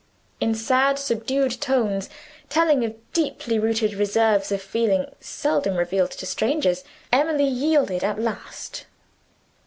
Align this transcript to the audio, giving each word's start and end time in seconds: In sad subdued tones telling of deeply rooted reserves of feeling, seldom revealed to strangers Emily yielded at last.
In 0.39 0.55
sad 0.55 0.97
subdued 0.97 1.61
tones 1.61 2.09
telling 2.49 2.83
of 2.83 2.95
deeply 3.13 3.59
rooted 3.59 3.93
reserves 3.93 4.51
of 4.51 4.59
feeling, 4.59 5.05
seldom 5.19 5.75
revealed 5.75 6.09
to 6.09 6.25
strangers 6.25 6.83
Emily 7.11 7.45
yielded 7.45 8.03
at 8.03 8.19
last. 8.19 8.87